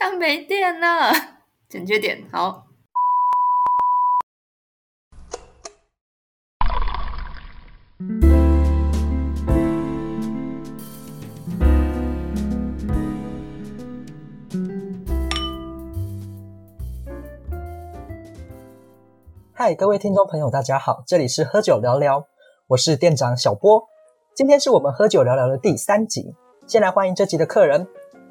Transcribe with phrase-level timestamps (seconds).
[0.00, 1.12] 它没电了，
[1.68, 2.66] 准确点好。
[19.52, 22.28] 嗨，各位听众朋友，大家好，这里是喝酒聊聊，
[22.68, 23.88] 我是店长小波。
[24.32, 26.36] 今天是我们喝酒聊聊的第三集，
[26.68, 27.88] 先来欢迎这集的客人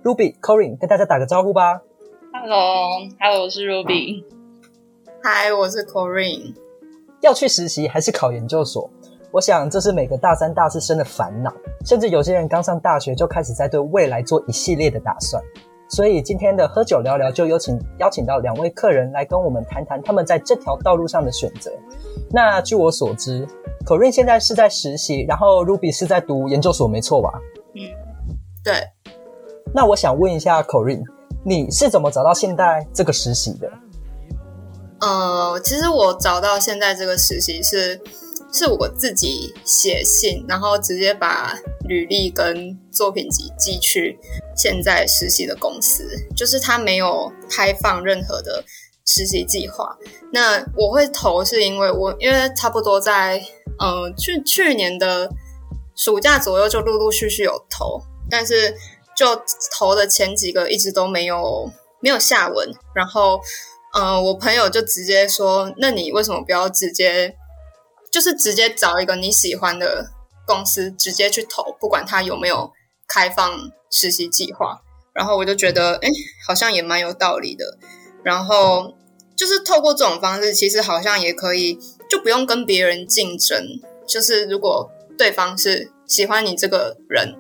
[0.08, 1.82] Ruby、Corin，跟大家打个招呼吧。
[2.32, 4.24] Hello，Hello，我是 Ruby。
[5.22, 6.56] Hi，，我是 Corin。
[7.20, 8.90] 要去实习还是考研究所？
[9.34, 11.54] 我想这是每个大三、大四生的烦恼，
[11.86, 15.44] 甚至有些人刚上大学就开始在对未来做一系列的打算。
[15.90, 21.70] 所以今天的喝酒聊聊就有请邀请到两位客人来跟我们谈谈他们在这条道路上的选择。
[22.32, 23.46] 那据我所知
[23.86, 27.42] ，Corin 现在是在实习，然后 Ruby 是在读研究所，没错吧？
[27.76, 27.92] 嗯，
[28.64, 28.74] 对。
[29.78, 31.04] 那我想问一下 Corin，
[31.46, 33.72] 你是怎么找到现在这个实习的？
[35.00, 38.02] 呃，其实我找到现在这个实习是
[38.52, 41.54] 是我自己写信，然后直接把
[41.88, 44.18] 履历跟作品集寄去
[44.56, 46.04] 现在实习的公司，
[46.36, 48.64] 就是他没有开放任何的
[49.06, 49.96] 实习计划。
[50.34, 53.40] 那我会投是因为我因为差不多在
[53.78, 55.30] 呃去去年的
[55.96, 58.74] 暑假左右就陆陆续续有投，但是
[59.18, 59.42] 就
[59.78, 63.42] 投的前几个一直都没有没有下文，然后。
[63.98, 67.34] 嗯，我朋友就直接说：“那你为什么不要直接，
[68.12, 70.12] 就是直接找一个你喜欢的
[70.46, 72.72] 公司，直接去投，不管他有没有
[73.08, 74.82] 开放实习计划？”
[75.16, 76.10] 然后我就觉得，哎，
[76.46, 77.80] 好像也蛮有道理的。
[78.24, 78.94] 然后
[79.36, 83.66] 就是透过这种方式，其实好像也可以，就不用跟别人竞争。
[84.06, 87.34] 就是如果对方是喜欢你这个人，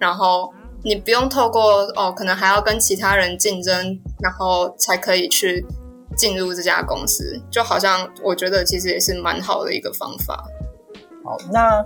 [0.00, 5.66] 然后你不用透过哦，可能还要跟其他人竞争，然后才可以去。
[6.16, 10.44] 进入这家公司，就好像我觉得其实也是蛮好的一个方法。
[11.24, 11.82] 好，那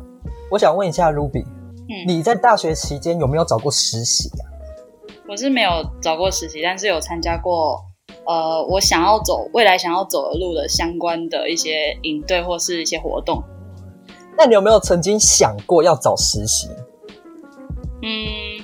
[0.51, 4.43] 我想问一下 Ruby，嗯，你在大学期间有没有找过实习啊？
[5.29, 5.71] 我是没有
[6.01, 7.79] 找过实习，但是有参加过，
[8.27, 13.45] 呃，我想要走未来想要走的路的相关的一些营队或是一些活动。
[14.37, 16.69] 那你有没有曾经想过要找实习？
[18.03, 18.64] 嗯，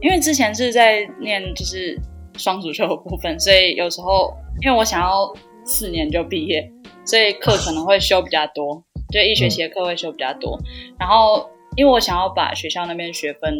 [0.00, 1.98] 因为之前是在念就是
[2.36, 4.34] 双主修的部分，所以有时候。
[4.62, 5.32] 因为我想要
[5.64, 6.70] 四年就毕业，
[7.06, 10.58] 所以课可能会修比较多，就一学期的课会修比较多。
[10.98, 13.56] 然后，因为我想要把学校那边学分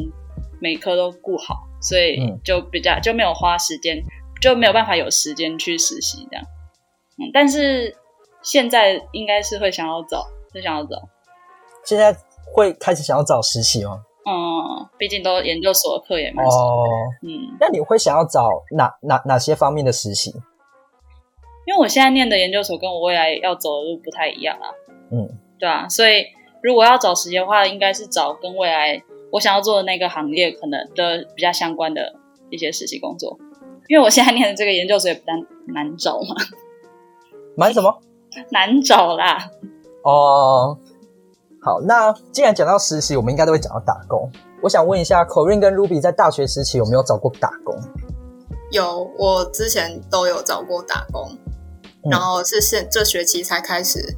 [0.61, 4.03] 每科都顾好，所以就比较就没有花时间，
[4.43, 6.45] 就没有办法有时间去实习这样。
[7.17, 7.97] 嗯，但是
[8.43, 11.09] 现在应该是会想要找，是想要找。
[11.87, 12.15] 现在
[12.53, 14.03] 会开始想要找实习吗？
[14.27, 16.57] 嗯，毕竟都研究所的课也蛮少。
[16.57, 16.85] 哦，
[17.23, 20.31] 嗯，那你会想要找哪哪哪些方面的实习？
[21.67, 24.69] 因为我现在念的研究所跟我未来要走的路不太一样啊，
[25.13, 26.25] 嗯，对啊，所以
[26.63, 32.15] 如果要找实习的话，应该是找跟未来我想要做的那个行业可能的比较相关的
[32.51, 33.39] 一些实习工作。
[33.89, 36.35] 因为我现在念的这个研究所也不难难找嘛，
[37.57, 37.99] 难什么？
[38.51, 39.51] 难找啦。
[40.03, 40.79] 哦，
[41.63, 44.31] 好，那既然讲到实习，我们应该都会讲到打工。
[44.63, 47.79] 我想问一下，Corin 跟 Ruby 在大学时期有没有找过打工？
[48.71, 51.37] 有，我之前都有找过打工。
[52.11, 54.17] 然后是现这学期才开始，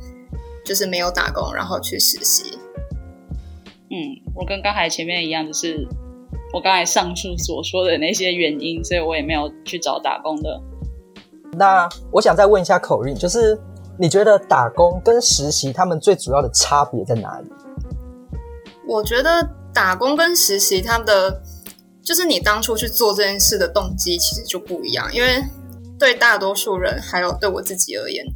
[0.65, 2.57] 就是没有打工，然后去实习。
[3.91, 3.97] 嗯，
[4.37, 5.85] 我跟刚才前面一样，就是
[6.55, 10.61] 我刚才上述所说的那些原因，所以我也没有去找打工的。
[11.55, 13.61] 那我想再问一下口令，就是
[13.99, 17.47] 你觉得打工跟实习他们最主要的差别在哪里？
[18.87, 21.43] 我觉得打工跟实习，他们的
[22.03, 25.43] 就是你当初去做这件事的动机其实就不一样，因为。
[25.99, 28.27] 对大多数人，还有对我自己而言，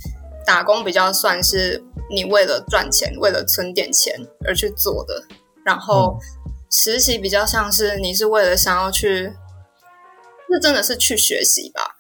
[0.47, 4.15] 打工比较算是你为了赚钱、为了存点钱
[4.47, 5.25] 而去做的。
[5.65, 6.17] 然后
[6.71, 9.33] 实习比较像是你是为了想要去，
[10.49, 11.96] 那真的是去学习吧。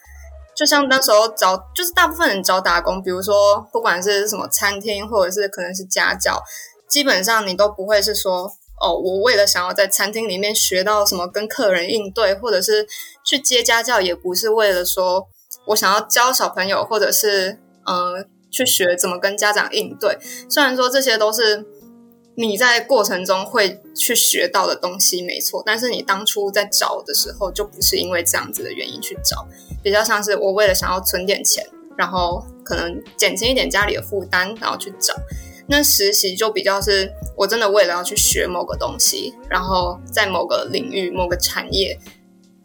[0.56, 6.42] 就像那时候找，就是大部分人找打工，比如说不管是什么餐厅，或者是可能是家教，
[6.88, 8.50] 基本上你都不会是说，
[8.80, 12.86] 哦，我为了想要在餐厅里面学到什么跟客人应对，或者是
[13.24, 15.28] 去接家教，也不是为了说。
[15.68, 20.16] 我想要教小朋友，或者是呃去学怎么跟家长应对。
[20.48, 21.66] 虽然说这些都是
[22.36, 29.44] 你在过程中会去学到的东西，没错，但是你当初在找的时候就不是因为这样子的原因去找，
[29.86, 31.64] 比较像是我为了想要存点钱，
[31.96, 35.14] 然后可能减轻一点家里的负担，然后去找。
[35.68, 41.96] 那实习就比较是我真的为了要去学某个东西，然后在某个领域、某个产业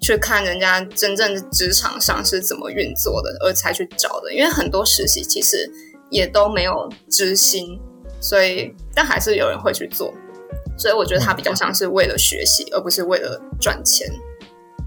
[0.02, 4.34] 去看人家真正的职场上是怎么运作的，而才去找的。
[4.34, 5.72] 因为很多实习其实
[6.10, 7.80] 也都没有知心，
[8.20, 10.12] 所以但还是有人会去做。
[10.76, 14.12] 所以我觉得它比较像是为了学习，而不是为了赚钱。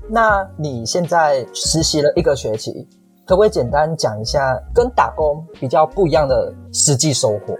[0.08, 2.86] 那你现在实习了一个学期，
[3.26, 7.56] 可不可以简单讲一下跟打工比较不一样的实际收获？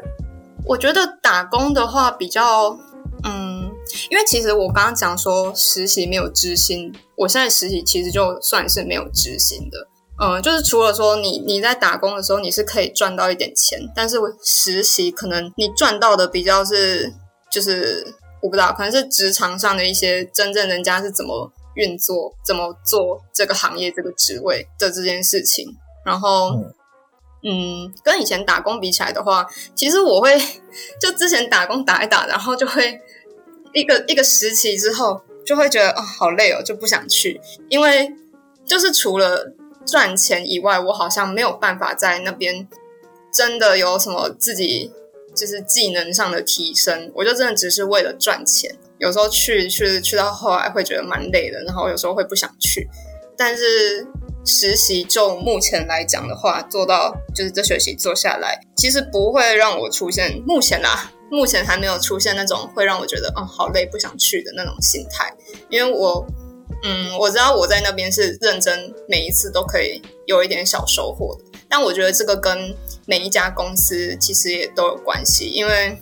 [0.66, 2.76] 我觉得打工的话比较，
[3.24, 3.70] 嗯，
[4.10, 9.78] 因为其实我刚刚讲说实习没有知心，我现在实习其实就算是没有知心的，
[10.22, 17.12] 嗯，就是除了说你你在打工的时候你是可以赚到一点钱，但是实习可能你赚到的比较是
[17.50, 18.06] 就是
[18.42, 21.50] 我不知道，可能是职场上的一些真正人家是怎么。
[21.74, 26.50] 运作怎么做这个行业这个职位的这件事情，然后，
[27.42, 30.38] 嗯，跟以前打工比起来的话，其实我会
[31.00, 33.00] 就之前打工打一打，然后就会
[33.72, 38.12] 一个一个时期之后，就会觉得哦好累哦，就不想去，因为
[38.64, 39.52] 就是除了
[39.84, 42.66] 赚钱以外，我好像没有办法在那边
[43.32, 44.90] 真的有什么自己
[45.34, 48.74] 就是技能上的提升，我就真的只是为了赚钱。
[48.98, 52.88] 有时候去去去到后来会觉得蛮累的，然后有时候会不想去。
[53.36, 54.06] 但是
[54.46, 65.34] 实习就目前来讲的话，做到就是这学期做下来，其实不会让我出现目前啦，目前还没有出现那种会让我觉得哦好累不想去的那种心态。
[65.68, 66.24] 因为我
[66.84, 71.58] 嗯我知道我在那边是认真，每一次都可以有一点小收获的。
[71.68, 72.76] 但我觉得这个跟
[73.06, 75.98] 每一家公司其实也都有关系，因为。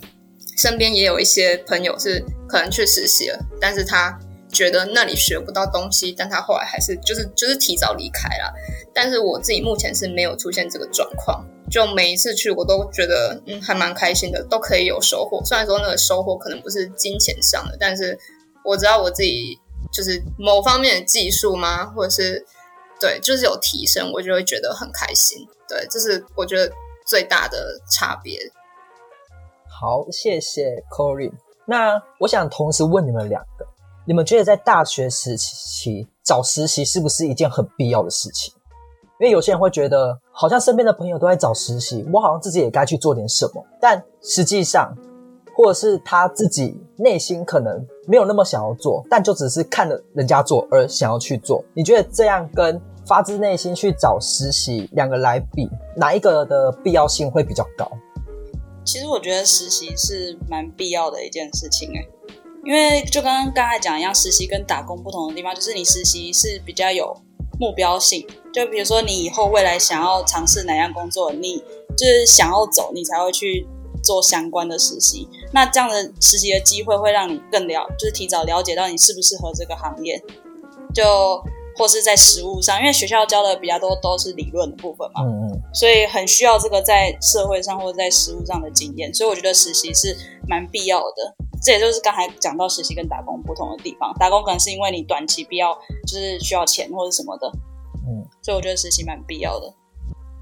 [0.55, 4.17] 身边也有一些朋友是可能去实习了，但是他
[4.51, 8.53] 觉得那里学不到东西，但他后来还是就是就是提早离开了。
[8.93, 15.43] 但是我自己目前是没有出现这个状况，就每一次去我都觉得嗯还蛮开心的，都可以有收获。
[15.43, 18.17] 虽然说那个收获可能不是金钱上的，但是
[18.63, 19.57] 我知道我自己
[19.91, 22.45] 就是某方面的技术吗，或者是
[22.99, 25.39] 对就是有提升，我就会觉得很开心。
[25.67, 26.71] 对，这是我觉得
[27.07, 28.39] 最大的差别。
[29.67, 31.31] 好，谢谢 Corin。
[31.65, 33.65] 那我想同时问你们两个：
[34.05, 38.53] 你们觉得在大学时期找实习是不是一件很必要的事情？
[39.19, 43.65] 因为有些人会觉得，好像身边的朋友都在找实习，我好像自己也该去做点什么。
[43.79, 44.93] 但实际上，
[45.55, 51.63] 或者是他自己内心可能没有那么想要做，但就只是看了人家做而想要去做。
[51.73, 57.89] 你觉得这样跟发自内心去找实习两个来比，哪一个的必要性会比较高？
[58.85, 62.07] 其实我觉得实习是蛮必要的一件事情诶，
[62.65, 67.15] 因为就跟刚才讲一样，实习跟打工不同的地方就是你实习是比较有
[67.59, 71.63] 目标性，就比如说你以后未来想要尝试哪样工作，你
[71.97, 73.67] 就是想要走，你才会去
[74.03, 75.27] 做相关的实习。
[75.51, 80.21] 那这样的实习的机会会让你更了，就是提早了解到你适不适合这个行业，
[80.93, 81.03] 就。
[81.77, 90.15] 或是在实物上，因为学校教的比较多都是理论的部分嘛，嗯嗯，所以很需要这个在社会上或者在实物上的经验，所以我觉得实习是
[90.47, 91.35] 蛮必要的。
[91.61, 95.73] 这也就是刚才讲到实习跟打工不同的地方，打工可能是因为你短期必要，
[96.05, 97.47] 就是需要钱或者什么的，
[98.07, 99.73] 嗯，所以我觉得实习蛮必要的。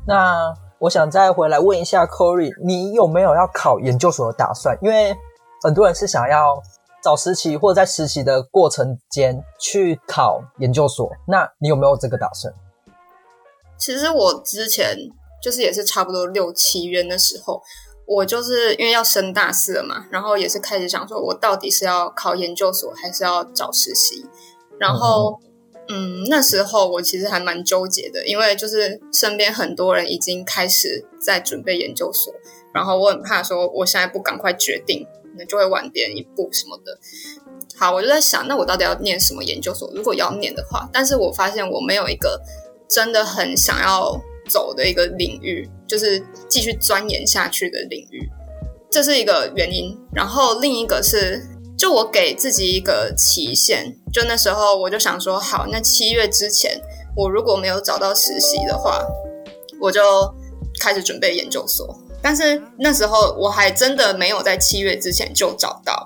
[0.08, 4.78] 那我想再回来问一下 Corey，你有没有要考研究所的打算？
[4.82, 5.16] 因为
[5.64, 6.62] 很多人是想要。
[7.04, 12.54] 找实习或者在实习的过程间去考研究所，那你有没有这个打算？
[13.78, 14.96] 其实我之前
[15.42, 17.62] 就是也是差不多六七月的时候，
[18.06, 24.26] 我就是因为要升大四了嘛，然后也是开始想说，我到底是要考研究所还是要找实习？
[24.80, 25.40] 然后，
[25.90, 32.34] 嗯，那时候我其实还蛮纠结的，因为就是身边很多人已经开始在准备研究所，
[32.74, 35.08] 然后我很怕说，我现在不赶快决定。
[35.38, 36.98] 那就会晚别人一步什么的。
[37.76, 39.92] 好，我就在想，那我到底要念什么研究所？
[39.96, 42.42] 如果要念的话，但是我发现我没有一个
[42.90, 44.20] 真的很想要
[44.50, 48.30] 走的一个领域，就是继续钻研下去的领域，
[48.90, 49.98] 这是一个原因。
[50.14, 51.42] 然后另一个是，
[51.78, 56.80] 就我给自己一个期限，就那时候我就想说，好，那七月之前
[57.16, 59.06] 我如果没有找到实习的话，
[59.80, 60.02] 我就
[60.80, 61.98] 开始准备研究所。
[62.22, 66.06] 但是那时候我还真的没有在七月之前就找到，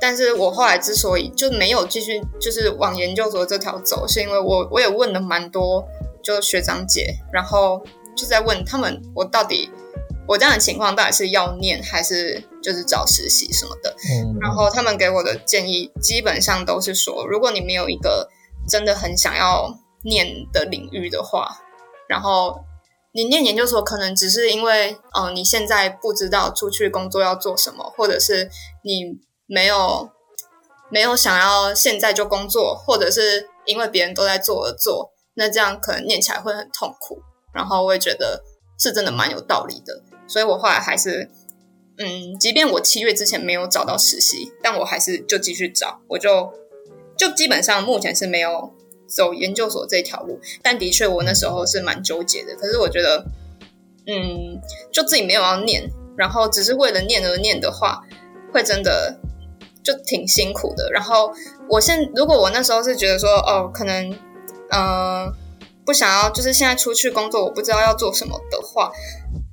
[0.00, 5.86] 但是我后来之所以就没有继续就是往研究所这条走，是因为我我也问了蛮多
[6.22, 7.84] 就学长姐，然后
[8.16, 9.70] 就在问他们我到底
[10.26, 13.94] 我这样的情况到底是要念还是就是找实习什么的，
[14.40, 18.30] 然后他们给我的建议基本上都是说，如果你没有一个
[18.66, 21.58] 真的很想要念的领域的话，
[22.08, 22.64] 然后。
[23.12, 28.48] 你念研究所可能只是因为，哦，你现在不知道出去工作要做什么，或者是
[28.84, 30.10] 你没有
[30.90, 37.20] 没有想要现在就工作，或者是因为别人都在做而做，那这样可能念起来会很痛苦。
[37.52, 38.44] 然后我也觉得
[38.78, 41.28] 是真的蛮有道理的，所以我后来还是，
[41.98, 46.52] 嗯，即便我七月之前没有找到实习，但我还是就继续找，我就
[47.16, 48.72] 就基本上目前是没有
[49.10, 50.40] 走研究所这条路。
[50.62, 52.54] 但的确，我那时候是蛮纠结的。
[52.54, 53.26] 可是我觉得，
[54.06, 58.00] 嗯，就自己没有要念，然后只是为了念而念的话，
[58.52, 59.18] 会真的
[59.82, 60.90] 就挺辛苦的。
[60.92, 61.32] 然后
[61.68, 64.16] 我现如果我那时候是觉得说，哦，可能，
[64.70, 65.34] 嗯。
[65.82, 68.92] 不想要，就是现在出去工作，我不知道要做什么的话，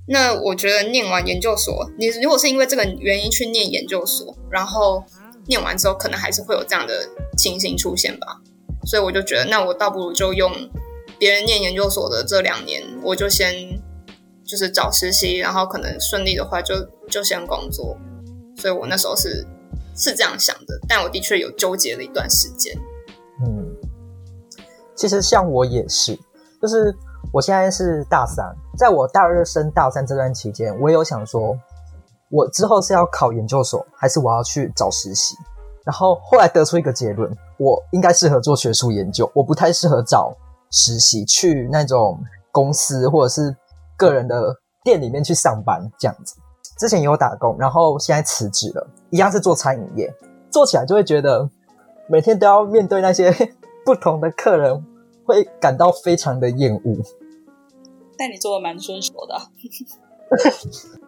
[0.07, 5.03] 那我觉得念完研究所，你如果是因为这个原因去念研究所，然后
[5.47, 8.39] 念完之后，可能还是会有这样的情形出现吧。
[8.87, 10.51] 所以我就觉得，那我倒不如就用
[11.19, 13.53] 别人念研究所的这两年，我就先
[14.45, 16.73] 就是找实习，然后可能顺利的话，就
[17.09, 17.97] 就先工作。
[18.55, 19.45] 所以我那时候是
[19.95, 22.75] 是这样想的，但我的确有纠结了一段时间。
[23.45, 23.75] 嗯
[24.95, 26.17] 其实像我也是，
[26.59, 26.95] 就是
[27.31, 28.43] 我现在是大三，
[28.75, 31.55] 在我大二升大三这段期间，我有想说，
[32.31, 35.35] 我之后是要考研究所，还是我要去找实习？
[35.87, 40.35] 然后后来得出一个结论，我应该适合做学术研究，我不太适合找
[40.69, 42.19] 实习，去那种
[42.51, 43.55] 公司或者是
[43.95, 44.53] 个人的
[44.83, 46.35] 店里面去上班这样子。
[46.77, 50.13] 之前有打工，然后现在辞职了，一样是做餐饮业，
[50.51, 51.49] 做起来就会觉得
[52.09, 53.33] 每天都要面对那些。
[53.87, 54.85] 不同的客人
[55.25, 56.97] 会感到非常的厌恶，
[58.17, 59.39] 但你做的蛮顺手的。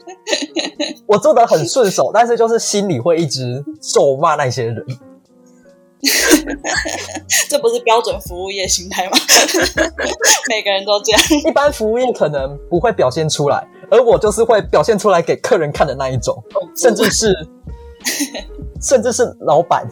[1.06, 4.84] 我做的很顺手，但是就是心里会一直咒骂那些人。
[7.48, 9.12] 这不是标准服务业心态吗？
[10.48, 11.20] 每个人都这样。
[11.46, 16.42] 一般服务业可能不会表现出来，而我就是会表现出来给客人看的那一种，
[16.74, 17.34] 甚至是
[18.80, 19.86] 甚至是老板。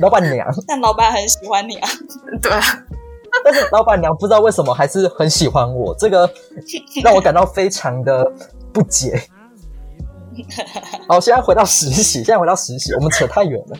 [0.00, 1.88] 老板娘，但老板很喜欢你啊。
[2.42, 2.60] 对啊，
[3.44, 6.28] 但是老板娘不知道为什么还是很喜欢我，这个
[7.02, 8.30] 让我感到非常的
[8.74, 9.22] 不解。
[11.08, 13.78] 好，现在回到实习，现在回到实习，我们扯太远了。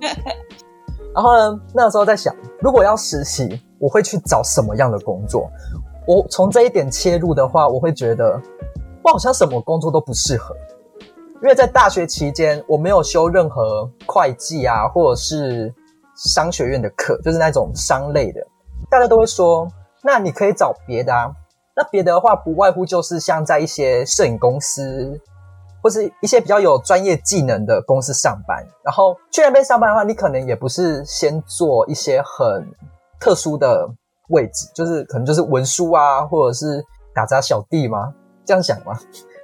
[1.14, 5.50] 然后呢，那时候在想，如果要实习，我会去找什么样的工作？
[6.06, 8.40] 我从这一点切入的话，我会觉得
[9.02, 10.56] 我好像什么工作都不适合。
[11.42, 15.74] 因为在大学期间，我没有修任何会计啊，或者是
[16.14, 18.40] 商学院的课，就是那种商类的。
[18.90, 19.68] 大家都会说，
[20.02, 21.30] 那你可以找别的啊。
[21.76, 25.20] 那别的话，不外乎就是像在一些摄影公司，
[25.82, 28.66] 或是一些比较有专业技能的公司上班。
[28.84, 32.66] 然后去那边上班的话，你可能也不是先做一些很
[33.20, 33.88] 特殊的
[34.28, 36.84] 位置，就是可能就是文书啊，或者是
[37.14, 38.12] 打杂小弟吗？
[38.44, 38.98] 这样想吗？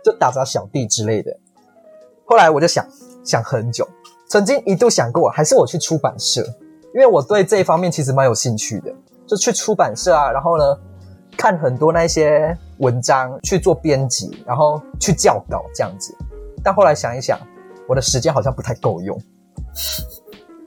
[0.05, 1.31] 就打杂小弟之类的。
[2.25, 2.85] 后来我就想
[3.25, 3.89] 想很久，
[4.29, 6.43] 曾经一度想过，还是我去出版社，
[6.93, 8.93] 因为我对这一方面其实蛮有兴趣的，
[9.27, 10.77] 就去出版社啊，然后呢，
[11.37, 16.17] 看很多那些文章去做编辑，然后去校稿这样子。
[16.63, 17.39] 但后来想一想，
[17.89, 19.17] 我的时间好像不太够用。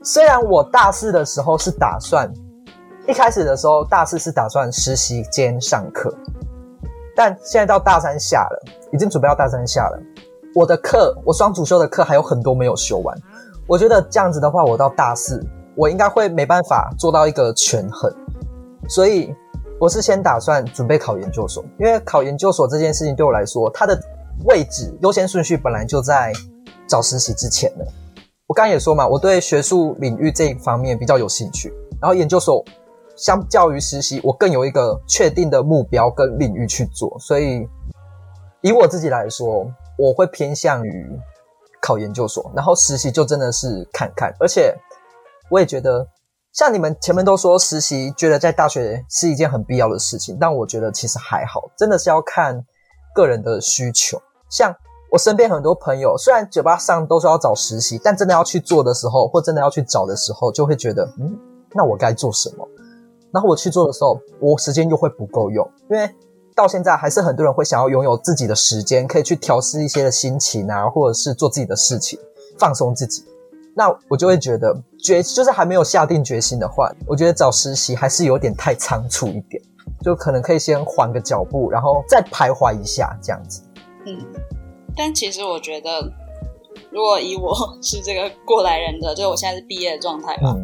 [0.02, 2.32] 虽然我大四的时候是打算，
[3.06, 6.10] 一开始的时候大四是打算实习兼上课，
[7.14, 8.62] 但现在到大三下了，
[8.92, 10.00] 已经准备要大三下了。
[10.54, 13.16] 我的课，我双主修的课还有很多没有修完。
[13.66, 15.40] 我觉得这样子的话，我到大四，
[15.76, 18.12] 我应该会没办法做到一个权衡。
[18.88, 19.32] 所以，
[19.80, 23.98] 我是先打算准备考研究所，因为考研究所这件事情对我来说，它的
[24.44, 26.34] 位置优先顺序本来就在
[26.86, 27.86] 找实习之前了。
[28.46, 32.62] 我刚也说嘛，我对学术领域这一方面比较有兴趣，然后研究所
[33.16, 37.18] 相较于实习，我更有一个确定的目标跟领域去做。
[37.18, 37.66] 所以，
[38.60, 39.66] 以我自己来说。
[39.98, 41.20] 我会偏向于
[41.78, 44.34] 考研究所，然后实习就真的是看看。
[44.40, 44.74] 而且
[45.50, 46.08] 我也觉得，
[46.52, 52.64] 像你们前面都说实习，觉得在大学是一件很必要的事情，但我觉得其实还好，真的是要看
[53.14, 54.20] 个人的需求。
[54.48, 54.74] 像
[55.10, 61.38] 我身边很多朋友，虽然嘴巴上都说要找实习，但真的要去做的时候，或真的要去找的时候，就会觉得，嗯，
[61.72, 62.66] 那我该做什么？
[63.32, 66.14] 然后我去做的时候，我时间又会不够用，因为。
[66.52, 72.18] 到现在还是很多人会想要拥有自己的时间，可以去调试一些的心情啊，或者是做自己的事情，
[72.58, 73.24] 放松自己。
[73.74, 79.62] 那我就会觉得决就是还没有下定决心的话，我觉得找实习还是有点太仓促一点，
[80.02, 83.62] 就可能可以先缓个脚步，然后 再徘徊一下这样子。
[84.06, 84.18] 嗯，
[84.96, 86.02] 但其实我觉得，
[86.90, 90.56] 如果以我是这个过来人的，就是我现在是毕业的状态嘛，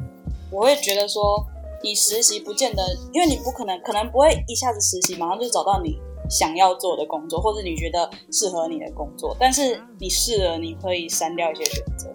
[0.51, 1.45] 我会觉得说。
[1.83, 2.83] 你实习不见得，
[3.13, 9.37] 因为你不可能，可能不会一下子实习马上就找到你想要做的工作，或者你觉得适合你的工作。
[9.39, 12.09] 但是你试了，你可以删掉一些选择。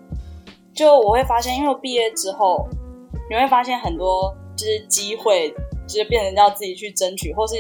[0.74, 2.68] 就我会发现，因为毕业之后，
[3.30, 5.54] 你会发现很多就是机会，
[5.88, 7.56] 就是变成要自己去争取，或是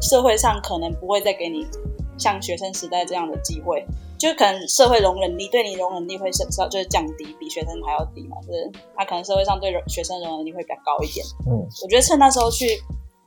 [0.00, 1.66] 社会上可能不会再给你
[2.18, 3.84] 像学生时代这样的机会，
[4.18, 11.24] 就是可能社会容忍力对你容忍力会是就是降低，比学生还要低嘛，就是他可能社会上对学生容忍力会比较高一点。
[11.46, 12.66] 嗯，我觉得趁那时候去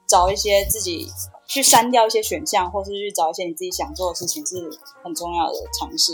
[0.08, 1.08] 找一些自己
[1.48, 4.56] 去删掉一些选项，或是去找一些你自己想做的事情，是
[5.04, 6.14] 很重要的尝试。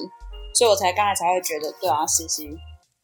[0.54, 2.50] 所以我才刚才才会觉得，对啊，实习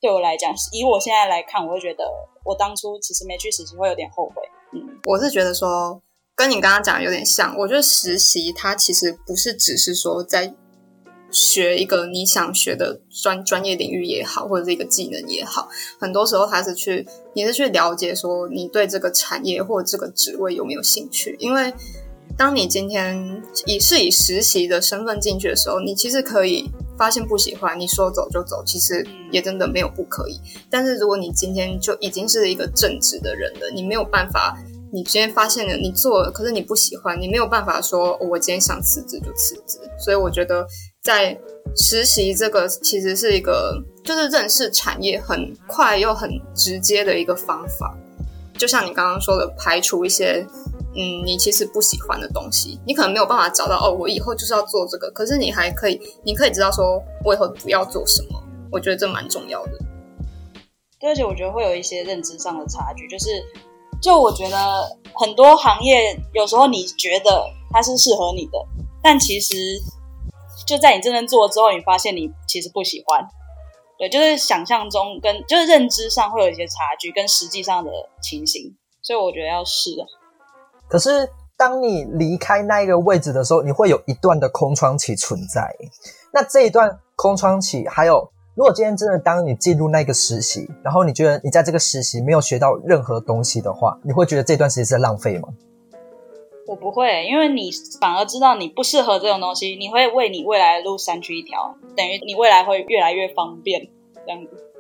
[0.03, 2.03] 对我来讲，以我现在来看，我会觉得
[2.43, 4.43] 我当初其实没去实习会有点后悔。
[4.74, 6.01] 嗯，我是觉得说
[6.36, 10.53] 跟你刚刚讲的有点像，我觉得实习它其实不是只是说在
[11.31, 21.74] 学一个你想学的专专业领域也好，或者是一个技能也好，很多时候它是去你是去了解说你对这个产业或者这个职位有没有兴趣，因为。
[22.36, 30.39] 当你今天以是以实习的身份进去的时候，你其实可以发现不喜欢，你说走就走，其实也真的没有不可以。
[30.69, 34.57] 但是如果你今天就已经是一个正直的人了，你没有办法，
[34.91, 39.79] 你今天发现了你做了，可是你不喜欢，你没有办法说我今天想辞职就辞职。
[39.97, 40.65] 所以我觉得
[41.01, 41.38] 在
[41.75, 47.97] 实习这个其实是一个就是认识产业很快又很直接的一个方法。
[48.57, 50.47] 就像你刚刚说的，排除一些。
[50.95, 53.91] 嗯，你其实不喜欢的东西，你可能没有办法找到哦。
[54.00, 58.39] 我以后就是要做这个，可是你还可以，你可以知道说，我以后不要做什么。
[58.71, 59.71] 我觉得这蛮重要的。
[61.00, 63.29] 对，而且我觉得会有一些认知上的差距，就是，
[64.01, 68.51] 就我觉得很多行业有时候你觉得它是适合你的，
[69.01, 69.55] 但其实
[70.67, 73.27] 就在你真正做了之后，你发现你其实不喜欢。
[73.97, 79.91] 对，就是想象中跟就是认知上会有一些差距，跟实际上的情形，所以我觉得要试。
[80.93, 85.75] 可是，当你离开那一个位置的时候，你会有一段的空窗期存在。
[86.31, 95.50] 那这一段空窗期，还有，如果今天真的当你进入那个实习，然后你觉得你在这个实习没有学到任何东西的话，你会觉得这段时间是在浪费吗？
[96.67, 103.89] 我不会，因为你反而知道你不适合这种东西，你会为你未来的路删去一条，等于你未来会越来越方便
[104.27, 104.72] 这样子。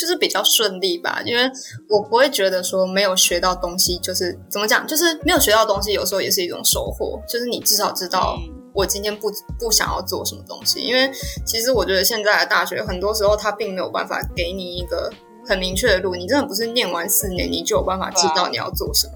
[0.00, 1.42] 就是比较顺利吧，因为
[1.90, 7.20] 我不会觉得说没有学到东西就是怎么讲，就是没有学到东西，有时候也是一种收获。
[7.28, 8.38] 就是你至少知道
[8.72, 11.10] 我今天不不想要做什么东西，因为
[11.44, 15.12] 其实我觉得现在的大学很多时候它并没有办法给你一个
[15.46, 19.12] 很明确的路，你真的不是念完四年你就有办法知道你要做什么。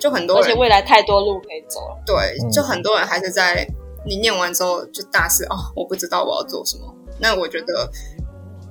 [0.00, 2.02] 就很多，而且未来太多路可以走了。
[2.06, 3.68] 对，就很多人还是在
[4.06, 6.94] 你念完之后就大四哦，我不知道我要做什么。
[7.20, 7.90] 那我觉得。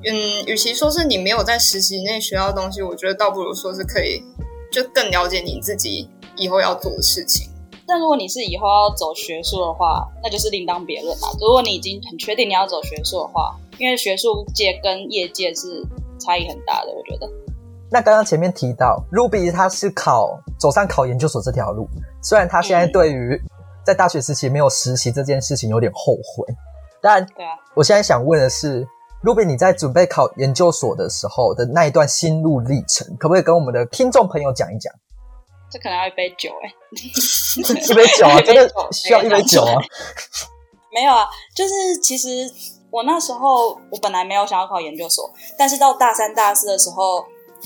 [0.03, 4.23] 嗯，与其说是你没有在实习内学到东西，我觉得倒不如说是可以
[4.71, 7.47] 就更了解你自己以后要做的事情。
[7.85, 11.27] 但如果你是以后要走学术的话，那就是另当别论啦。
[11.39, 15.85] 如果你已经很确定你要走学术的话，因为学术界跟业界是
[16.19, 17.29] 差异很大的，我觉得。
[17.91, 21.87] 那刚刚前面提到，Ruby 他是考走上考研究所这条路，
[22.23, 23.39] 虽然他现在对于
[23.85, 26.47] 在大学时期没有实习这件事情有点后悔，
[27.01, 28.87] 但对啊，我现在想问的是。
[29.21, 34.91] 卢比，你在准备考研究所的时候的那一段心路历程，可不可以跟我们的听众朋友讲一讲？
[35.69, 36.73] 这可能要一杯酒哎，
[37.55, 39.79] 一杯酒啊， 真的需要一杯酒啊？
[40.91, 42.27] 没有啊，就是其实
[42.89, 47.23] 我那时候我本来没有想要考研究所，但是到大三、大四的时候，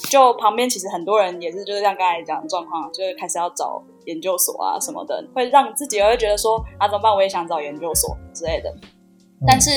[0.10, 7.12] 就旁边其实很多人也是就是像刚才讲的状况，就是开始要找研究所啊什么的，会让自己也会觉得说啊怎么办？
[7.16, 8.72] 我也想找研究所之类的，
[9.48, 9.72] 但是。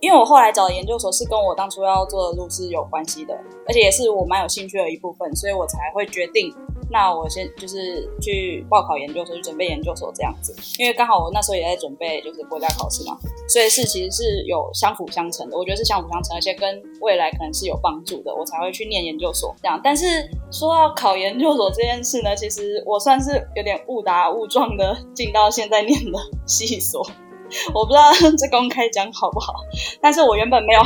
[0.00, 3.34] 因为我后来找的研究所是跟我当初要做的路是有关系的，
[3.66, 6.54] 而且也是我蛮有兴趣的一部分，所以我才会决定，
[6.90, 10.56] 那我先就是去报考研究所，去准备研究所这样子。
[10.78, 15.56] 因为刚好我那时候也在准备就是国家考试嘛，所以是其实是有相辅相成的。
[15.56, 19.78] 我觉得是相辅相成，而且跟未来可能是有帮助的，我才会去念研究所这样。
[19.84, 20.06] 但是
[20.50, 27.06] 说到考研究所这件事呢，其实我算是有点误打误撞的进到现在念的系所。
[27.74, 29.54] 我不知道这公开讲好不好，
[30.00, 30.80] 但是我原本没有，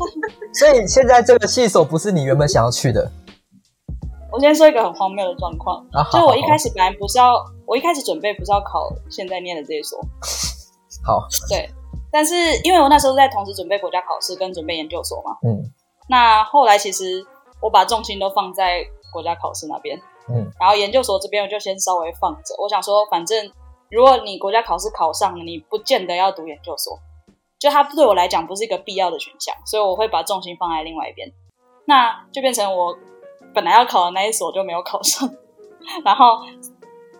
[0.54, 3.10] 所以现在这个系所不是你原本想要去的。
[4.32, 7.34] 我先说一个很荒谬的状况，就我一开始本来不是要，
[7.66, 9.98] 我一开始准备不是要考现在念的这一所。
[11.04, 11.68] 好，对，
[12.12, 15.64] 但是因为我那时候在同时准备国家考试跟准备研究所嘛，嗯，
[16.08, 17.24] 那后来其实
[17.60, 23.50] 我把重心都放在国家考试那边，嗯，然后研究所这边我就先稍微放着，我想说反正。
[23.90, 26.98] 如果你国家考试考上了，你不见得要读研究所，
[27.58, 31.32] 就它对我来讲不是一个必要的选项，所以我会把重心放在另外一边，
[31.86, 32.96] 那就变成我
[33.52, 35.28] 本来要考的那一所就没有考上，
[36.04, 36.38] 然后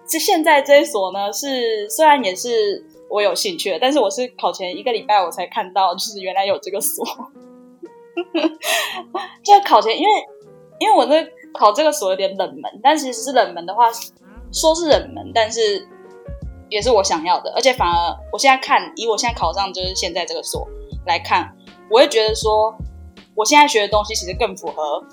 [0.09, 7.04] 这现在这一所呢是虽然也是我有兴趣，但是我是考前一个礼拜我才看到，就是原来有这个所，
[9.42, 10.11] 就考前因为
[10.78, 13.90] 因为我那考这个所有点冷门，但其实是冷门的话，
[14.52, 15.85] 说是冷门，但是
[16.70, 20.66] 也是我想要的，而且反而我现在看，以我现在考上就是现在这个所
[21.06, 21.54] 来看，
[21.90, 22.74] 我会觉得说，
[23.35, 25.04] 我现在学的东西其实更符合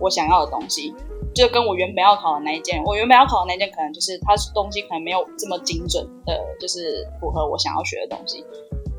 [0.00, 0.92] 我想要的东西，
[1.34, 8.44] 就跟我原本要考的那一件，我原本要考的那件可能就是它东西可能没有这么精准的，就是符合我想要学的东西，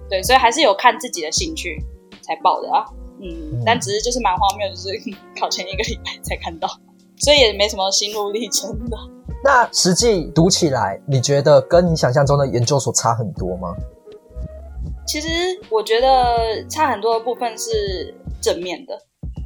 [0.09, 1.77] 对，所以还是有看自己的兴趣
[2.21, 2.85] 才报的啊。
[3.21, 4.89] 嗯，但只是就是蛮荒谬，就是
[5.39, 6.67] 考前一个礼拜才看到，
[7.19, 8.97] 所以也没什么心路历程的。
[9.43, 13.75] 那实际读起来，你觉得跟你想象中的研究所差很多吗？
[15.05, 15.27] 其实
[15.69, 18.97] 我觉得差很多的部分是正面的，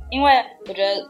[0.09, 0.31] 因为
[0.67, 1.05] 我觉得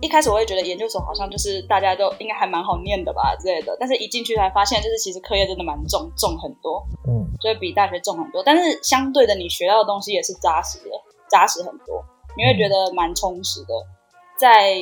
[0.00, 10.90] 一开始我也觉得研究所好像就是大家都应该还蛮好念的吧之类的，但是一进去才发现，就是其实课业真的蛮重，重很多，嗯，就是比大学重很多，但是相对的，你学到的东西也是扎实的。
[11.26, 12.04] 扎实很多，
[12.36, 13.68] 你会觉得蛮充实的。
[14.38, 14.74] 在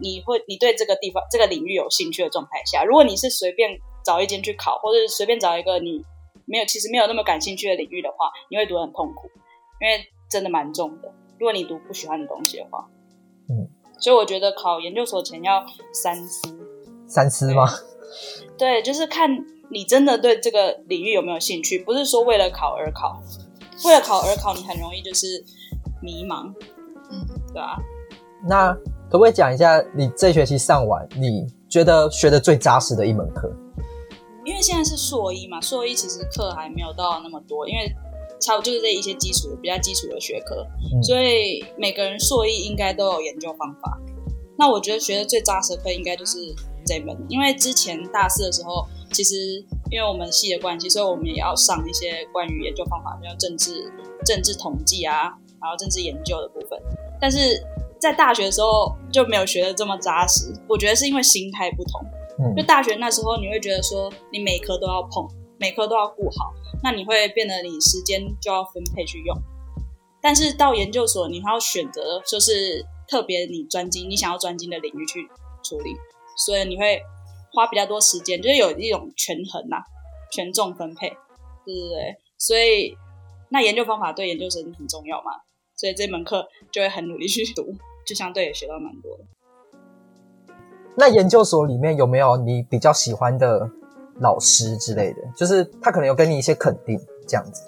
[0.00, 6.02] 你会你对这个地方这个领域有兴趣的状态下，如果你是随便找一间去考，或者随便找一个你
[6.44, 9.28] 没有其实没有那么感兴趣的领域的话，你会读得很痛苦，
[9.80, 11.12] 因为真的蛮重的。
[11.38, 12.88] 如果你读不喜欢的东西的话，
[13.48, 13.68] 嗯，
[14.00, 16.42] 所以我觉得考研究所前要三思。
[17.06, 17.66] 三思吗？
[18.58, 19.30] 对，就是看
[19.70, 23.22] 你真的对这个领域有没有兴趣，不是说为了考而考。
[23.84, 25.44] 为了考而考，你很容易就是。
[26.00, 26.54] 迷茫，
[27.10, 27.76] 嗯，对啊。
[28.48, 28.72] 那
[29.10, 33.50] 可不可以讲一下你这学期上完，你觉得学的最扎实的一门课？
[34.44, 37.90] 因为现在是硕一嘛，硕一其实课还没有到那么多，因为
[38.38, 40.66] 差不多就是这一些基础比较基础的学科，
[41.02, 43.98] 所以每个人硕一应该都有研究方法。
[44.58, 49.34] 那我觉得学的最扎实的课应该就是这门，因为之前大四的时候，其实
[49.90, 53.90] 因为我们系的关系，所以我们也要上一些关于研究方法，比如政治、
[54.24, 55.32] 政治统计啊。
[55.60, 56.80] 然后政治研究的部分，
[57.20, 57.60] 但是
[58.00, 60.52] 在大学的时候就没有学的这么扎实。
[60.68, 62.00] 我觉得是因为心态不同。
[62.40, 65.26] 嗯，就大学那时候你会觉得说你每科都要碰，
[65.58, 69.36] 每科都要顾好，那你会变得你时间就要分配去用。
[70.20, 75.28] 但是到研究所，你还要选择就是特别你专精、你想要专精的领域去
[75.62, 75.90] 处理，
[76.36, 77.00] 所以你会
[77.52, 79.76] 花比较多时间，就是有一种权衡呐，
[80.30, 82.16] 权重分配，对不对？
[82.36, 82.96] 所以
[83.48, 85.32] 那研究方法对研究生很重要嘛。
[85.78, 87.72] 所以这门课就会很努力去读，
[88.04, 89.24] 就相对也学到蛮多的。
[90.96, 93.70] 那研究所里面有没有你比较喜欢的
[94.20, 95.18] 老师之类的？
[95.36, 97.62] 就是他可能有给你一些肯定这样子。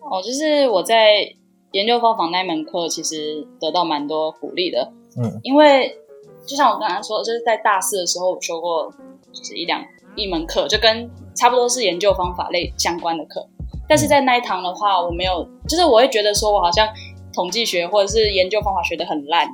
[0.00, 1.30] 哦，就是我在
[1.72, 4.90] 研究方法那门课，其实得到蛮多鼓励的。
[5.18, 5.98] 嗯，因为
[6.46, 8.90] 就像我刚才说，就是在大四的时候我修过，
[9.30, 13.46] 就是一两一门课，就跟差不多是研究方法类相关的课。
[13.88, 16.88] 但是在那一堂的话，我没有，就是我会觉得说我好像
[17.32, 19.48] 统计学或者是研究方法学的很烂，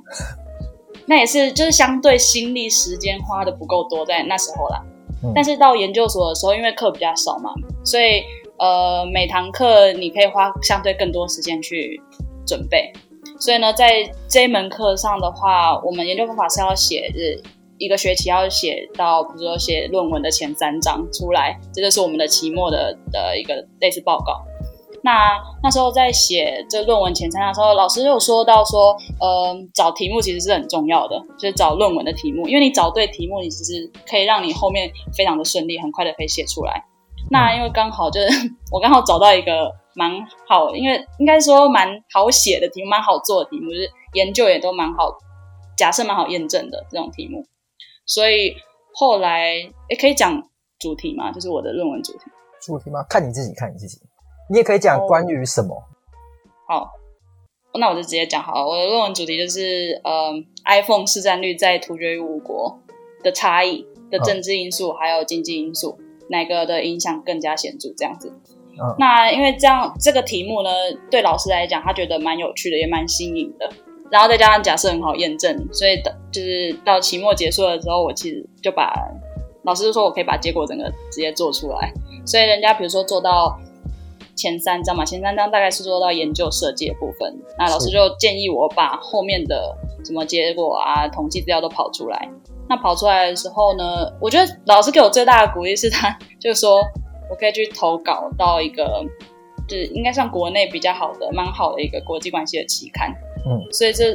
[1.07, 4.83] 那也是就是相对心力时间花的不够多在那时候啦。
[5.35, 7.53] 但是到研究所的时候，因为课比较少嘛，
[7.85, 8.25] 所以
[8.59, 12.01] 呃每堂课你可以花相对更多时间去
[12.47, 12.93] 准备。
[13.39, 17.41] 所以呢，在这一门课上的话，我们研究方法是要写日。
[17.85, 24.41] 一个学期要写到，比如说写论文的前三章出来，这就是我们的期末的的一个类似报告。
[25.05, 36.85] 那那时候在写这论文前三章的时候，老师有说到说，呃，找题目其实是很重要的，就是找论文的题目，因为你找对题目，你其实可以让你后面非常的顺利，很快的可以写出来。
[37.31, 38.29] 那因为刚好就是
[38.71, 45.19] 我刚好找到一个蛮好，因为应该说蛮好写的题目，蛮好做的题目，就是研究也都蛮好，
[45.77, 47.45] 假设蛮好验证的这种题目。
[48.05, 48.55] 所以
[48.95, 49.55] 后来
[49.89, 50.43] 也可以讲
[50.79, 52.25] 主题嘛，就是我的论文主题。
[52.61, 53.05] 主题吗？
[53.09, 53.99] 看你自己，看你自己。
[54.51, 55.83] 你也可以讲关于什么。
[56.69, 56.91] 好，
[57.79, 58.67] 那我就直接讲好了。
[58.67, 60.33] 我的论文主题就是，呃
[60.65, 62.79] ，iPhone 市占率在突厥五国
[63.23, 67.95] 的差异的政治因素还有经济因素，哪个的影响更加显著？
[67.97, 68.33] 这样子。
[68.99, 70.71] 那因为这样这个题目呢，
[71.11, 73.71] 对老师来讲，他觉得蛮有趣的，也蛮新颖的。
[74.13, 78.93] 然后再加上假设很好验证，所以的就是到期末结束的时候，我其实就把
[79.63, 81.91] 老师就说我可以把结果整个直接做出来。
[82.27, 83.59] 所以人家比如说做到
[84.37, 92.29] 前三章嘛，前三章大概是做到研究设计的部分，那老师就建议我把后面的什么结果啊、统计资料都跑出来。
[92.69, 96.83] 那跑出来的时候呢，我觉得老师给我最大的鼓励是他就是说
[97.31, 99.03] 我可以去投稿到一个
[99.67, 103.11] 就是应该算国内比较好的、蛮好的一个国际关系的期刊。
[103.47, 104.15] 嗯，所以这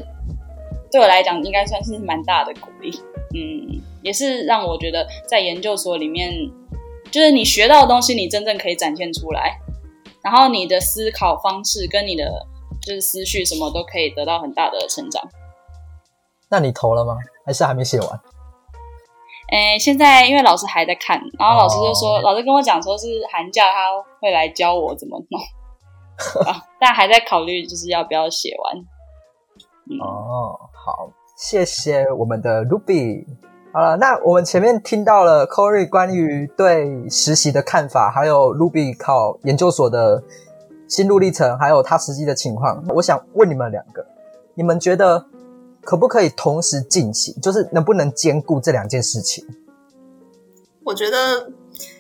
[0.92, 2.92] 对我来讲应该算是蛮大的鼓励，
[3.36, 6.32] 嗯，也是让我觉得在研究所里面，
[7.12, 9.60] 就是你学到的东西，你真正可以展现出来，
[10.24, 12.46] 然后你的思考方式跟你的
[12.82, 15.22] 就是思绪什么都可以得到很大的成长。
[16.50, 17.18] 那你投了吗？
[17.46, 18.22] 还是还没写完？
[19.50, 25.42] 哎，现在因为老师还在看，然后老师就说，老师跟我讲说是寒假他会来教我怎么弄，
[26.48, 28.76] 啊，但还在考虑就是要不要写完。
[30.02, 33.26] 哦，好，谢谢我们的 Ruby。
[33.74, 40.24] 好了，那我们前面听到了 Corey 关于对实习的看法，还有 Ruby 考研究所的
[40.88, 42.84] 心路历程，还有他实际的情况。
[42.90, 44.06] 我想问你们两个，
[44.56, 45.26] 你们觉得
[45.84, 47.40] 可不可以同时进行？
[47.42, 49.46] 就是能不能兼顾这两件事情？
[50.84, 51.52] 我觉得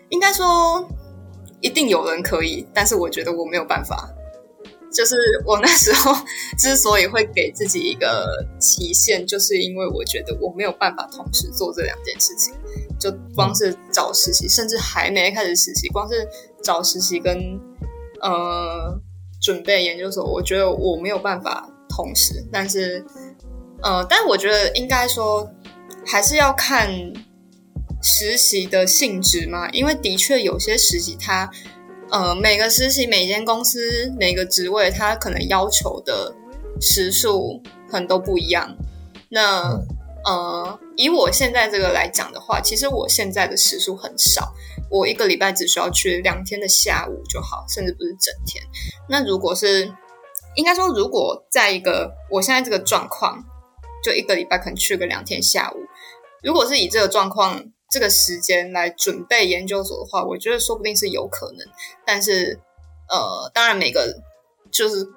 [0.10, 0.88] 应该说
[1.62, 4.10] 一定有人可以，但是我觉得我没有办法。
[4.91, 6.15] 就是我那时候
[6.58, 12.54] 之所以会给自己一个期限，就是因为我觉得我没有办法同时做这两件事情。
[13.00, 16.28] 就光是找实习，甚至还没开始实习，光是
[16.63, 17.60] 找实习跟
[18.21, 19.00] 呃
[19.39, 22.43] 准备研究所，我觉得我没有办法同时。
[22.52, 23.06] 但是
[23.84, 25.47] 呃，但我觉得应该说
[26.08, 26.89] 还是要看
[28.02, 31.52] 实习的性质嘛，因为的确有些实习它。
[32.10, 36.34] 呃，每个实习、每间公司、每个职位，它可能要求的
[36.80, 38.78] 时数可能都不一样。
[39.30, 39.78] 那
[40.24, 44.54] 呃，以我现在这个来讲的话，其实我现在的时数很少，
[44.89, 48.63] 我一个礼拜只需要去两天的下午就好，甚至不是整天。
[49.10, 49.93] 那如果是
[50.56, 53.43] 应该说，如果在一个我现在这个状况，
[54.02, 55.78] 就一个礼拜可能去个两天下午，
[56.41, 57.65] 如果是以这个状况。
[57.89, 61.65] 这个时间来准备研究所的话，我觉得说不定是有可能。
[62.06, 62.60] 但是，
[63.10, 64.21] 呃，当然每个
[64.69, 65.08] 就是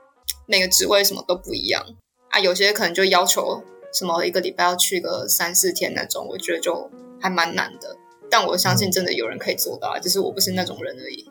[0.47, 1.85] 每个职位什么都不一样
[2.29, 3.61] 啊，有些可能就要求
[3.93, 6.89] 什么一个礼拜要去个三四天那种，我觉得就
[7.21, 7.97] 还蛮难的。
[8.31, 11.29] 但我相信真的有人可以做到，只是我不是那种人而已。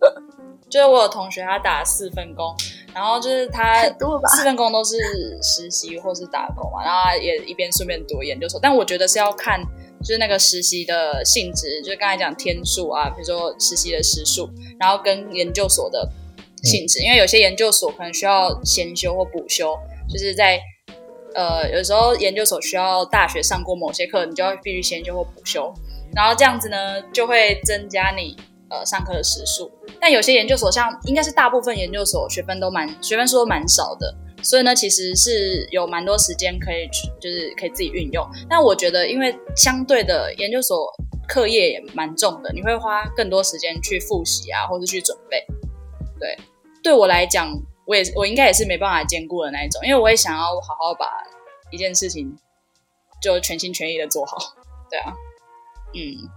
[0.68, 2.52] 就是我有同学他打四份工，
[2.92, 3.84] 然后就是他
[4.34, 4.96] 四份工都是
[5.40, 8.58] 实习或是打工嘛，然后也一边顺便读研究所。
[8.60, 9.64] 但我觉得是要看。
[10.04, 16.06] 就是那个实习的性质，就是刚才讲天数啊，比如说实习的时数，然后跟研究所的
[16.62, 19.74] 性质，因为有些研究所可能需要先修或补修，
[20.08, 20.60] 就是在
[21.34, 25.72] 呃有时候研究所需要大学上过某些课，你就要必须先修或补修，
[26.14, 28.36] 然后这样子呢就会增加你
[28.68, 29.72] 呃上课的时数。
[29.98, 34.14] 但有些研究所像应该是大部分研究所学分都蛮学分数都蛮少的。
[34.44, 38.24] 所以呢，其实是有蛮多时间可以去，就是可以自己运用。
[38.48, 40.86] 但我觉得，因为相对的研究所
[41.26, 45.44] 课业也蛮重的，你会花更多时间去复习啊，或者去准备。
[46.20, 46.38] 对，
[46.82, 47.50] 对我来讲，
[47.86, 51.06] 我也我应该也是没办法兼顾的那一种，因为我也想要好好把
[51.70, 52.36] 一件事情
[53.22, 54.36] 就全心全意的做好。
[54.90, 55.14] 对啊，
[55.94, 56.28] 嗯，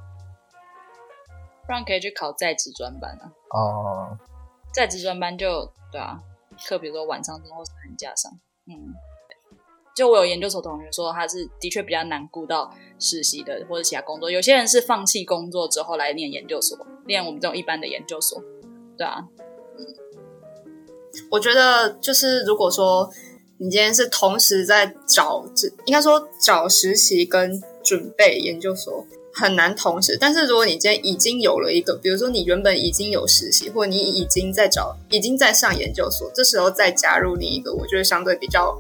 [1.66, 3.32] 不然可以去考在职专班啊。
[3.52, 4.18] 哦，
[4.74, 6.20] 在职专班就对啊。
[6.66, 8.32] 课，比如说晚上或是寒假上，
[8.68, 8.94] 嗯，
[9.96, 14.30] 就我有研究所同学说，他是的确比较难顾到实习的或者其他工作。
[14.30, 18.42] 有些人是放弃工作之后来念研究所，念我们这种一般的研究所，
[18.98, 19.28] 对啊。
[21.32, 23.10] 我觉得就是如果说
[23.58, 25.44] 你今天是同时在找，
[25.86, 29.06] 应该说找实习跟准备研究所。
[29.40, 38.76] 很难同时，但是如果你今天已经有了一个，比如说你原本已经有实习，或你已经在找，已经在上研究所，这时候再加入另一个，我觉得相对比较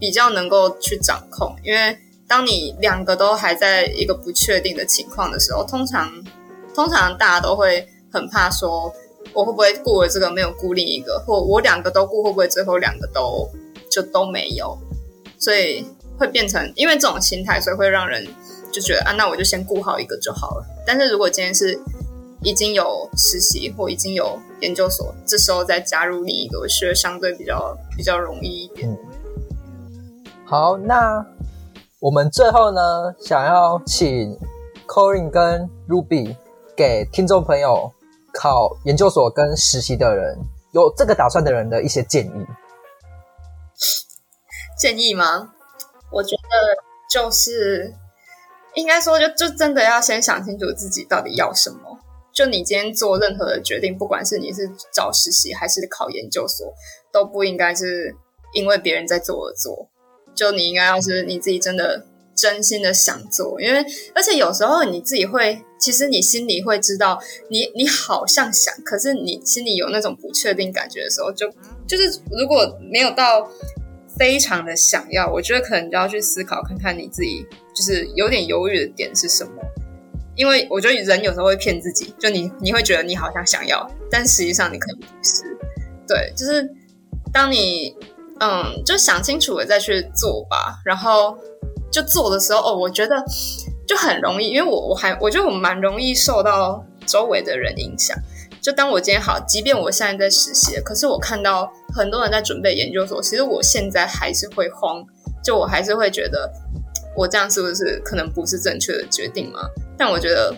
[0.00, 1.54] 比较能够去掌控。
[1.62, 6.10] 因为当你两个都还在一个不确定的情况的时候，通常
[6.74, 8.92] 通常大家都会很怕说，
[9.32, 13.48] 我会不会顾了这个没有顾另一个，或我两个都顾会不会最后两个都
[13.88, 14.76] 就都没有，
[15.38, 15.86] 所以
[16.18, 18.26] 会变成因为这种心态，所以会让人。
[18.72, 20.66] 就觉得啊，那我就先顾好一个就好了。
[20.86, 21.78] 但是如果今天是
[22.42, 28.98] 已经有实习或已经有研究所，这时候再加入另一个，我觉得相对比较比较容易一点。
[30.44, 31.24] 好，那
[32.00, 34.36] 我们最后呢，想要请
[34.88, 36.34] Corin 跟 Ruby
[36.74, 37.92] 给听众朋友
[38.32, 40.38] 考研究所跟实习的人
[40.72, 42.46] 有这个打算的人的一些建议。
[44.78, 45.52] 建议吗？
[46.10, 47.94] 我觉得就是。
[48.74, 51.98] 应该说，就就真的要先想清楚自己到底要什么。
[52.32, 56.72] 就你今天做任何的决定，不管是你是找实习还是考研究所，
[57.12, 58.14] 都不应该是
[58.54, 59.88] 因为别人在做而做。
[60.34, 71.46] 就你应该要是你自己真的真心的想做，因为而且有时候你自己会，其实你心里会知道，你你好像想，可是你心里有那种不确定感觉的时候，就
[71.86, 73.46] 就是如果没有到。
[74.18, 79.52] 非常的想要，我觉得可能就要去思考看看你自己，就是有点犹豫的点是什么。
[80.34, 85.42] 因为我觉得人有时候会骗自己，就你你会觉得你好像想要，但实际上你可能不是。
[86.08, 86.66] 对，就是
[87.32, 87.94] 当你
[88.40, 90.80] 嗯，就想清楚了再去做吧。
[90.84, 91.36] 然后
[91.90, 93.22] 就做的时候，哦，我觉得
[93.86, 98.16] 就很容易，因为我我还我觉得我蛮容易受到周围的人影响。
[98.60, 105.04] 就当我今天好，即便我现在在实习，可是我看到很多人在准备研究所，其实我现在还是会慌，
[105.44, 106.50] 就我还是会觉得
[107.16, 109.68] 我这样是不是可能不是正确的决定嘛？
[109.98, 110.54] 但我觉得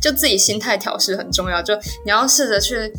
[0.00, 2.92] 就自己心态调试很重要，就你要试着去，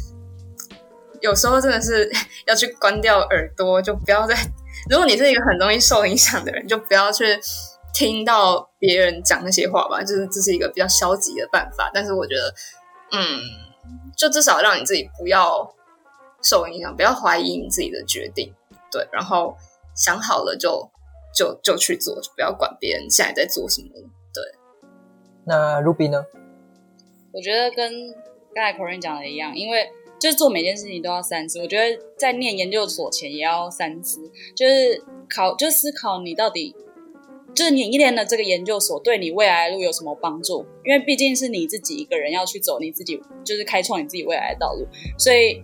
[1.22, 2.12] 有时候真的是
[2.48, 4.36] 要去关掉耳朵，就不要再。
[4.90, 7.40] 如果你是一个很容易受影响的人，就不要去
[7.94, 11.92] 听到别人讲那些话吧，就是这是一个比较消极的办法。
[11.94, 12.54] 但是我觉得，
[13.12, 13.40] 嗯。
[14.16, 15.68] 就至少让你自己不要
[16.44, 18.54] 受影响，不要怀疑你自己的决定，
[18.92, 19.56] 对，然后
[19.96, 20.90] 想好了就
[21.36, 23.90] 就就去做，就不要管别人现在在做什么，
[24.34, 24.44] 对。
[25.46, 26.24] 那 Ruby 呢？
[27.34, 28.14] 我觉得跟
[28.54, 31.60] 刚才 Corin 讲的一样，因为就是做每件事情都要三思。
[31.62, 34.20] 我觉得在念研究所前也要三思，
[34.56, 36.76] 就是考，就思考你到底。
[37.54, 40.66] 就是你一年的这个研究所对你未来的路有什么帮助？
[40.86, 45.62] 因为毕竟是你自己一个人要去走你自己，就是开创你自己未来的道路，所以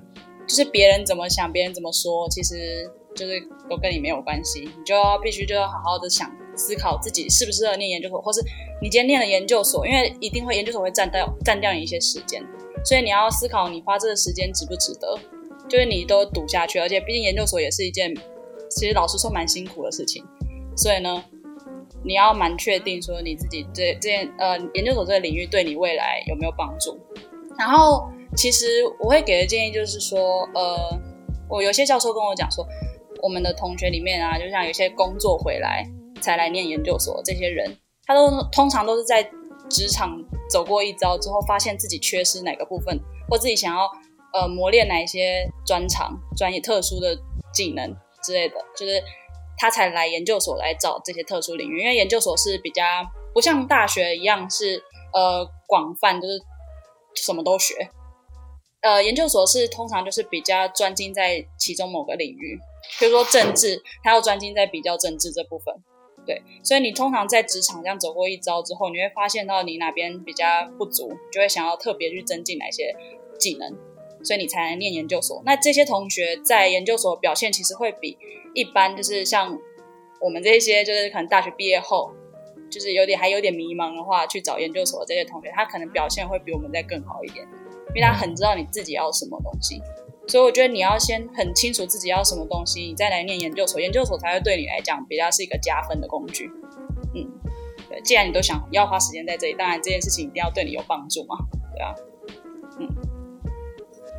[0.47, 4.62] 就是别人怎么想，别人怎么说，其实就是都跟你没有关系。
[4.62, 8.41] 你就要必须就要好好的想思考自己适不适合念研究所，或是
[8.81, 12.41] 你今天念了研究所，因为一定会研究所会占掉占掉你一些时间，
[12.86, 15.19] 所以你要思考你花这个时间值不值得，
[15.67, 18.15] 就是你都读下去，而且毕竟研究所也是一件
[18.69, 20.23] 其实老实说蛮辛苦的事情，
[20.75, 21.23] 所以呢。
[22.03, 26.97] 你要蛮确定说你自己这这件呃研究所这个领域对你未来有没有帮助。
[27.57, 28.65] 然后其实
[28.99, 30.19] 我会给的建议就是说，
[30.53, 30.99] 呃，
[31.49, 32.65] 我有些教授跟我讲说，
[33.21, 35.85] 我们的同学里面啊，就像有些工作回来
[36.21, 39.23] 才来念研究所这些人，他都通常都是在
[39.69, 40.17] 职场
[40.49, 43.89] 走过一遭之后，发现自己缺失哪个部分，或自己想要
[44.33, 47.17] 呃磨练哪一些专长、专业、特殊的
[47.53, 49.03] 技能之类的，就是。
[49.59, 52.83] 他才来研究所来找这些特殊领域，因为研究所是比较
[53.33, 56.39] 不像大学一样是呃广泛，就是
[57.15, 57.89] 什么都学。
[58.81, 62.59] 呃，研究所是通常就是比较专精在其中某个领域，
[62.99, 65.75] 比如说政治，他要专精在比较政治这部分。
[66.25, 70.45] 对，所以你通常在职场这样走过一遭之后，你会发现到你哪边比较
[70.77, 72.95] 不足，就会想要特别去增进哪些
[73.39, 73.75] 技能。
[74.23, 75.41] 所以你才能念研究所。
[75.45, 78.17] 那这些同学在研究所表现其实会比
[78.55, 79.57] 一般，就是像
[80.19, 82.11] 我们这些，就是可能大学毕业后，
[82.69, 87.47] 就是有点还有点迷茫的话，去找研究所的这些同学，他可能表现会比我们再更好一点，
[87.97, 89.81] 因为他很知道你自己要什么东西。
[90.27, 96.51] 所以我觉得你要先很清楚自己要什么东西，你再来念研究所，研究所才会对你来讲比较是一个加分的工具。
[97.15, 97.25] 嗯，
[97.89, 101.38] 对，既然你都想要花时间在这里，当然这件事情一定要对你有帮助嘛，
[101.73, 101.95] 对啊，
[102.79, 102.88] 嗯。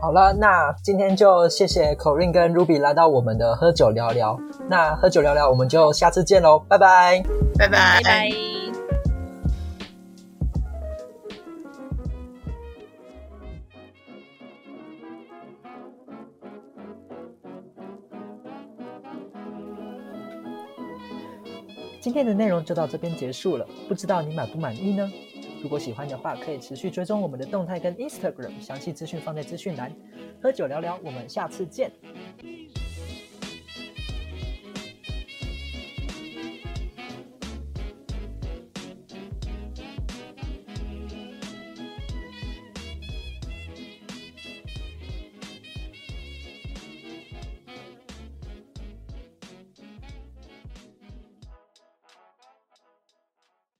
[0.00, 4.38] 好了，那今天就谢谢 Corin 跟 Ruby 来到我们的喝酒聊聊。
[4.70, 7.22] 那喝酒聊聊，我们就下次见喽，拜拜，
[7.58, 8.57] 拜拜，拜拜。
[22.08, 25.12] 今天的内容就到这边结束了，不知道你满不满意呢？
[25.62, 29.92] 如果喜欢的话，可以持续追踪我们的动态跟 Instagram，详细资讯放在资讯栏。
[30.42, 31.92] 喝酒聊聊，我们下次见。